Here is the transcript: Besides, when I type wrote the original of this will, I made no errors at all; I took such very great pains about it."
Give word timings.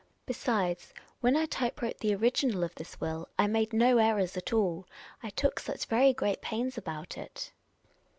Besides, 0.25 0.95
when 1.19 1.35
I 1.37 1.45
type 1.45 1.79
wrote 1.79 1.99
the 1.99 2.15
original 2.15 2.63
of 2.63 2.73
this 2.73 2.99
will, 2.99 3.29
I 3.37 3.45
made 3.45 3.71
no 3.71 3.99
errors 3.99 4.35
at 4.35 4.51
all; 4.51 4.87
I 5.21 5.29
took 5.29 5.59
such 5.59 5.85
very 5.85 6.11
great 6.11 6.41
pains 6.41 6.75
about 6.75 7.19
it." 7.19 7.51